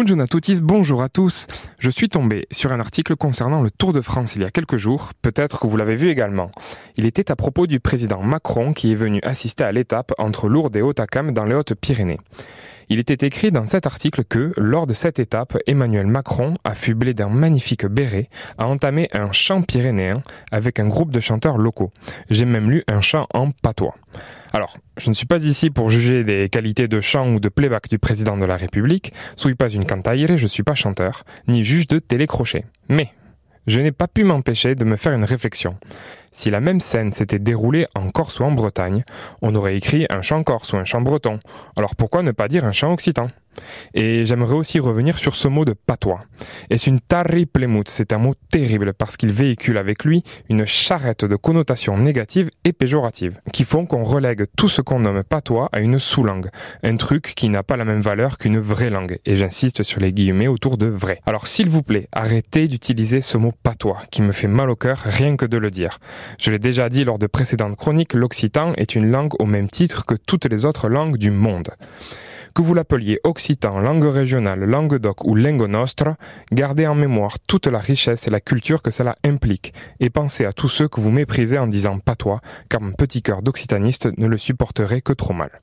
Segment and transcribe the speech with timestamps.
[0.00, 1.48] Bonjour à tous, bonjour à tous.
[1.80, 4.76] Je suis tombé sur un article concernant le Tour de France il y a quelques
[4.76, 6.52] jours, peut-être que vous l'avez vu également.
[6.96, 10.76] Il était à propos du président Macron qui est venu assister à l'étape entre Lourdes
[10.76, 12.20] et Hautacam dans les Hautes-Pyrénées.
[12.90, 17.28] Il était écrit dans cet article que, lors de cette étape, Emmanuel Macron, affublé d'un
[17.28, 21.90] magnifique béret, a entamé un chant pyrénéen avec un groupe de chanteurs locaux.
[22.30, 23.94] J'ai même lu un chant en patois.
[24.52, 27.88] Alors, je ne suis pas ici pour juger des qualités de chant ou de playback
[27.88, 31.88] du président de la République, suis pas une cantaire, je suis pas chanteur, ni juge
[31.88, 32.64] de télécrochet.
[32.88, 33.10] Mais,
[33.68, 35.76] je n'ai pas pu m'empêcher de me faire une réflexion.
[36.32, 39.04] Si la même scène s'était déroulée en Corse ou en Bretagne,
[39.42, 41.38] on aurait écrit un chant corse ou un chant breton.
[41.76, 43.30] Alors pourquoi ne pas dire un chant occitan?
[43.94, 46.20] Et j'aimerais aussi revenir sur ce mot de patois.
[46.70, 51.36] Est-ce une tariplemut C'est un mot terrible parce qu'il véhicule avec lui une charrette de
[51.36, 55.98] connotations négatives et péjoratives qui font qu'on relègue tout ce qu'on nomme patois à une
[55.98, 56.50] sous-langue.
[56.82, 59.18] Un truc qui n'a pas la même valeur qu'une vraie langue.
[59.24, 61.20] Et j'insiste sur les guillemets autour de vrai.
[61.26, 64.98] Alors s'il vous plaît, arrêtez d'utiliser ce mot patois qui me fait mal au cœur
[64.98, 65.98] rien que de le dire.
[66.38, 70.04] Je l'ai déjà dit lors de précédentes chroniques, l'occitan est une langue au même titre
[70.06, 71.70] que toutes les autres langues du monde.
[72.58, 76.16] Que vous l'appeliez occitan, langue régionale, langue doc ou lingo nostra,
[76.50, 80.52] gardez en mémoire toute la richesse et la culture que cela implique, et pensez à
[80.52, 84.38] tous ceux que vous méprisez en disant patois, car mon petit cœur d'occitaniste ne le
[84.38, 85.62] supporterait que trop mal.